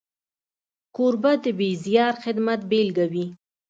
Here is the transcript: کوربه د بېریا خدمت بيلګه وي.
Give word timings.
کوربه 0.95 1.33
د 1.43 1.45
بېریا 1.57 2.07
خدمت 2.23 2.59
بيلګه 2.69 3.05
وي. 3.11 3.25